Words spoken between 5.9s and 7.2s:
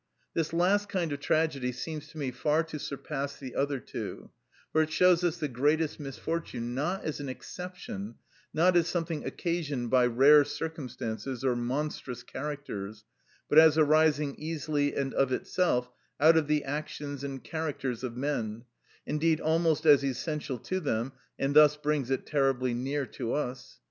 misfortune, not as